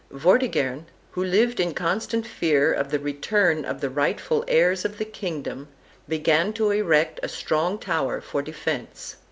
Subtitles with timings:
[0.11, 5.05] Vortigern, who lived in constant fear of the return of the rightful heirs of the
[5.05, 5.67] kingdom,
[6.09, 9.17] began to erect a strong tower for defence.